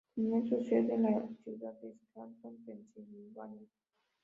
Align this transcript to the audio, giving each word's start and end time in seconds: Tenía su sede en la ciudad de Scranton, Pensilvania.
Tenía 0.15 0.41
su 0.49 0.59
sede 0.63 0.95
en 0.95 1.03
la 1.03 1.27
ciudad 1.45 1.79
de 1.79 1.93
Scranton, 1.95 2.57
Pensilvania. 2.65 3.67